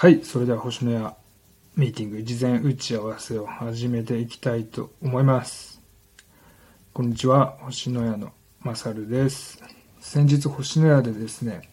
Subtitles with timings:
[0.00, 1.14] はい、それでは星のや
[1.76, 5.82] ミーティング事前打ち合わせを始めていきたいと思います。
[6.94, 9.62] こんにちは、星のやのまさるです。
[10.00, 11.68] 先日星のやでですね、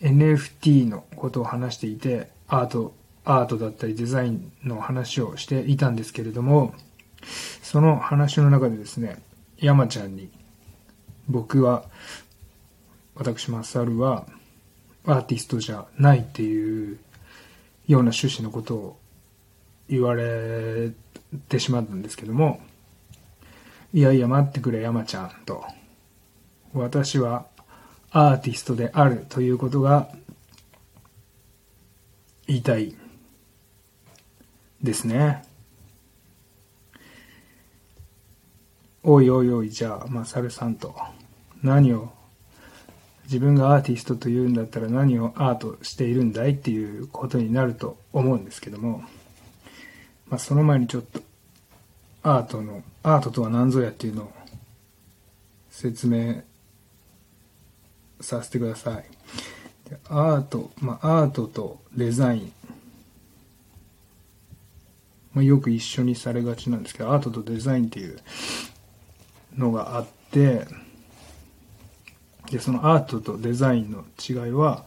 [0.00, 2.94] NFT のことを話していて、アート、
[3.24, 6.72] アートだったりデザインの話をしていたんですけれども、
[7.64, 9.20] その話の中でですね、
[9.58, 10.30] 山ちゃんに、
[11.28, 11.82] 僕は、
[13.16, 14.24] 私まさるは、
[15.04, 17.00] アーティストじゃないっていう
[17.86, 18.98] ような趣旨のことを
[19.88, 20.90] 言われ
[21.48, 22.60] てしまったんですけども、
[23.92, 25.64] いやいや待ってくれ山ちゃんと、
[26.72, 27.46] 私は
[28.10, 30.08] アーティストであるということが
[32.46, 32.94] 言いたい
[34.82, 35.44] ですね。
[39.02, 40.96] おいおいおい、じゃあ、まさるさんと、
[41.62, 42.12] 何を
[43.26, 49.02] 自分がアーティストというんだったら何をアートしているんだいっていうことになると思うんですけども、
[50.28, 51.20] まあ、その前にちょっと
[52.22, 54.32] アートのアートとは何ぞやっていうのを
[55.70, 56.42] 説明
[58.20, 59.04] させてください。
[60.08, 62.52] アート、まあ、アートとデザイン、
[65.34, 68.18] まあ、よく一緒にされがちなんですけどアートとデザインっていう
[69.56, 70.66] のがあって
[72.50, 74.84] で、そのアートとデザインの違いは、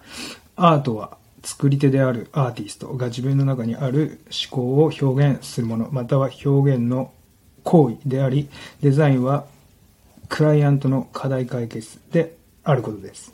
[0.55, 4.19] アートは作り手であるアーティストが自分の中にある
[4.51, 7.11] 思考を表現するもの、または表現の
[7.63, 8.49] 行為であり、
[8.81, 9.45] デザインは
[10.27, 13.33] クライアントの課題解決であることです。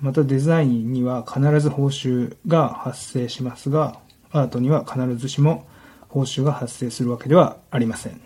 [0.00, 3.98] またデザインには必ず報酬が発生しますが、
[4.32, 5.66] アートには必ずしも
[6.08, 8.20] 報酬が発生するわけではありません。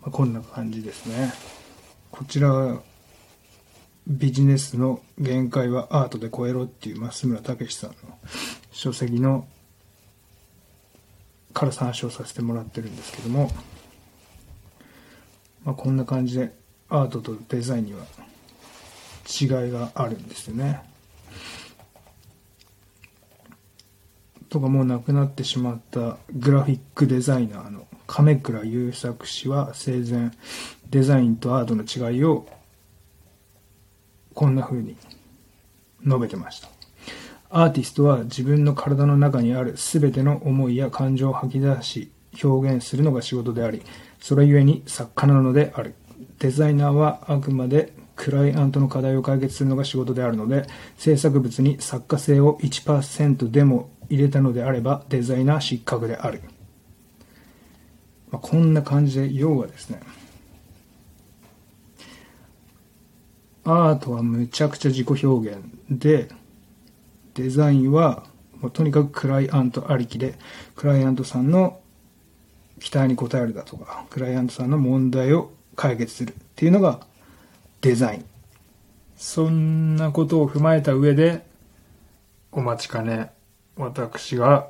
[0.00, 1.32] ま、こんな感じですね。
[2.10, 2.78] こちら
[4.06, 8.18] ビジネスの限界はアートで超えろっていう増村武さんの
[8.72, 9.46] 書籍の
[11.52, 13.50] から参照させてもらってるんですけども、
[15.64, 16.52] まあ、こんな感じで
[16.88, 18.00] アートとデザインには
[19.28, 20.82] 違いがあるんですよね。
[24.48, 30.30] とかもう亡くなってしまったグラフィックデザイナーの亀倉優作氏は生前
[30.90, 32.46] デザインとアートの違いを
[34.34, 34.96] こんな風に
[36.04, 36.68] 述べてました。
[37.50, 42.10] アーティストは自分の体の中にある全ての思いや感情を吐き出し
[42.42, 43.82] 表現するのが仕事であり、
[44.20, 45.94] それゆえに作家なのである。
[46.38, 50.66] デザイナーはあくまでクライアントの課題を解決するのが仕事であるので、
[50.96, 56.40] 制作物に作家性を1%でも入れたのであればデザイナー失格である。
[58.30, 60.00] まあ、こんな感じで、要はですね、
[63.64, 65.58] アートはむちゃくちゃ自己表現
[65.88, 66.28] で、
[67.34, 68.24] デザインは
[68.60, 70.38] もうとにかくクライアントありきで、
[70.76, 71.80] クライアントさんの
[72.80, 77.06] 期待に応えるだとか、クライアントさんの問題を解決するっていうのが
[77.80, 78.24] デザイン。
[79.16, 81.44] そんなことを踏まえた上で、
[82.50, 83.32] お待ちかね、
[83.76, 84.68] 私が、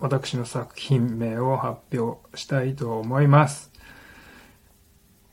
[0.00, 3.70] 私の作品名を発表したいと思います。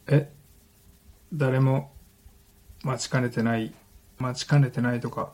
[0.07, 0.31] え、
[1.33, 1.91] 誰も
[2.83, 3.73] 待ちかねてない、
[4.17, 5.31] 待ちかねてないとか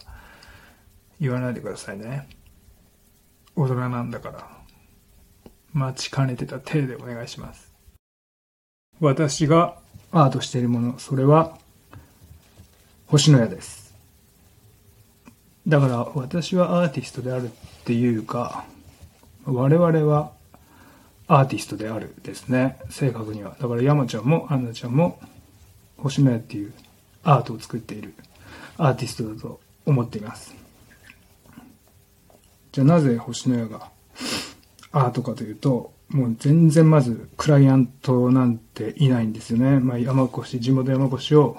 [1.20, 2.28] 言わないでくださいね。
[3.56, 4.58] 大人なんだから。
[5.74, 7.72] 待ちかねてた体でお願いします。
[9.00, 9.78] 私が
[10.12, 11.58] アートしているもの、それは
[13.08, 13.96] 星の矢です。
[15.68, 17.50] だから私はアーティストであるっ
[17.84, 18.66] ていうか、
[19.46, 20.32] 我々は
[21.28, 22.80] アーティストであるですね。
[22.90, 23.56] 正確には。
[23.60, 25.20] だから山ちゃんもアンナちゃんも
[25.98, 26.74] 星の矢っていう
[27.28, 28.14] アートを作っている
[28.78, 30.56] アーティストだと思っています。
[32.72, 33.92] じゃあなぜ星の矢が
[34.94, 39.80] アートかというと、もう全然まずクライアントなんていないんですよね。
[39.82, 41.58] まあ山越、地元山越を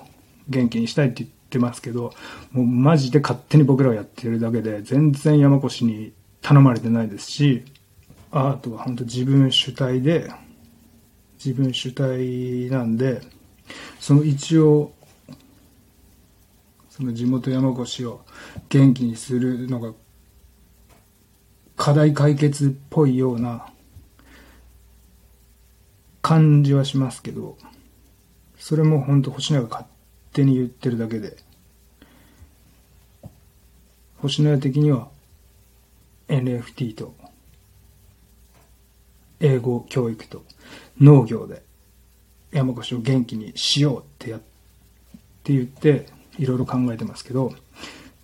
[0.49, 2.15] 元気にしたいって言ってますけど、
[2.53, 7.65] もうマジで勝手に僕らがやってるだけで、全然山越に頼まれてないですし、
[8.31, 10.33] アートは本当自分主体で、
[11.45, 13.21] 自分主体なんで、
[14.01, 14.93] その一応、
[16.99, 18.25] その地元山越を
[18.69, 19.93] 元気にするのが
[21.77, 23.73] 課題解決っぽいような
[26.23, 27.57] 感じはしますけど、
[28.59, 29.89] それも本当星野が勝
[30.33, 31.37] 手に言ってるだけで、
[34.17, 35.09] 星野的には
[36.27, 37.15] NFT と
[39.39, 40.43] 英語教育と
[41.01, 41.63] 農業で
[42.51, 44.41] 山越を元気にしようってやっ
[45.45, 47.53] て言っていろいろ考えてますけど、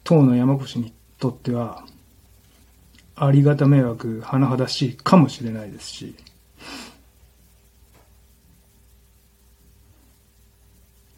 [0.05, 1.85] 当の山越にとっては
[3.17, 6.15] ありがた迷惑、甚だしいかもしれないですし、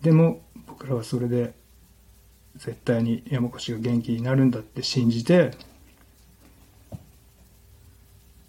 [0.02, 1.54] でも僕らはそれで
[2.56, 5.50] 絶対に山越が元気になるんだって信じて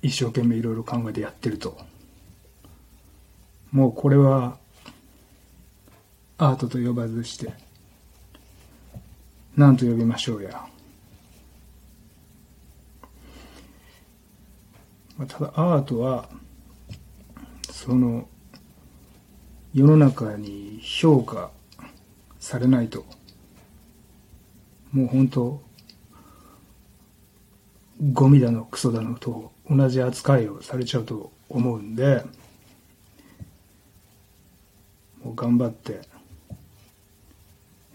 [0.02, 1.78] 一生懸命いろいろ考えてやってると。
[3.72, 4.58] もうこれは
[6.38, 7.52] アートと呼ばずして
[9.58, 10.64] 何と呼びましょうや、
[15.18, 16.30] まあ、ただアートは
[17.72, 18.30] その
[19.74, 21.50] 世の中に評価
[22.40, 23.04] されないと
[24.92, 25.62] もう本当
[28.14, 32.24] ゴミだのクソだのと同じ扱いをされちゃうと思うんで
[35.24, 36.02] もう頑張って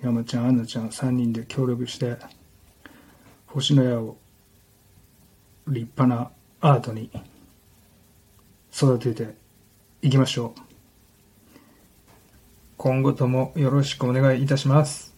[0.02, 2.16] 山ちゃんアンナちゃん3人で協力して
[3.46, 4.16] 星の矢を
[5.68, 7.08] 立派なアートに
[8.74, 9.36] 育てて
[10.02, 10.60] いきましょう。
[12.76, 15.14] 今後ともよろしくお願いいたします。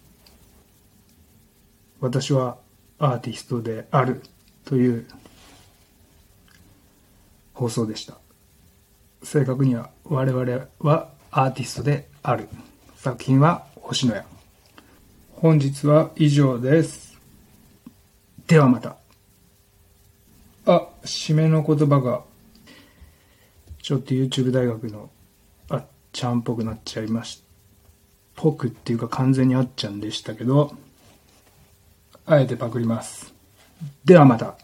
[2.01, 2.59] 私は
[2.99, 4.21] アーティストである
[4.67, 5.07] という
[7.55, 8.19] 放送でした。
[9.23, 12.51] 正確には我々はアーティストである。
[12.97, 14.34] 作品は星野屋
[15.37, 17.19] 本日は以上です。
[18.47, 18.97] ではまた。
[20.67, 22.23] あ締めの言葉が
[23.83, 25.11] ちょっと YouTube 大学の
[25.69, 27.45] あっちゃんっぽくなっちゃいました
[28.37, 30.75] ぽくっていうか完全にあっちゃんでしたけど
[32.27, 33.35] あえてパクります。
[34.05, 34.57] ではまた